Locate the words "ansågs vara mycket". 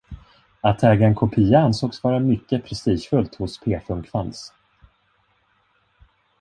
1.59-2.65